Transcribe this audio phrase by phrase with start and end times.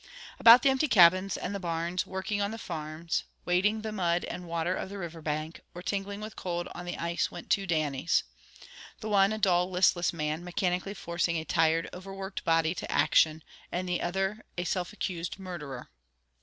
[0.39, 4.47] About the empty cabins and the barns, working on the farms, wading the mud and
[4.47, 8.23] water of the river bank, or tingling with cold on the ice went two Dannies.
[8.99, 13.87] The one a dull, listless man, mechanically forcing a tired, overworked body to action, and
[13.87, 15.91] the other a self accused murderer.